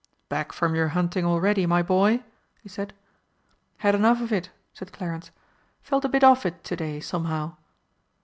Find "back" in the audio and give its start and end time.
0.29-0.51